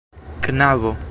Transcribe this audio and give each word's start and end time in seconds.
knabo 0.41 0.95